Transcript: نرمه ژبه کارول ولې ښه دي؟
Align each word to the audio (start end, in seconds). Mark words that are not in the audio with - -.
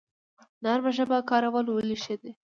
نرمه 0.63 0.91
ژبه 0.97 1.17
کارول 1.29 1.67
ولې 1.71 1.97
ښه 2.03 2.15
دي؟ 2.21 2.31